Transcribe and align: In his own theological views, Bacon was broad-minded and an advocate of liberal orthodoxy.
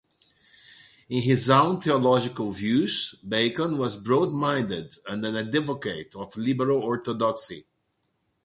In 1.09 1.21
his 1.21 1.47
own 1.51 1.79
theological 1.79 2.49
views, 2.51 3.13
Bacon 3.21 3.77
was 3.77 3.97
broad-minded 3.97 4.95
and 5.07 5.23
an 5.23 5.35
advocate 5.35 6.15
of 6.15 6.35
liberal 6.35 6.79
orthodoxy. 6.81 7.67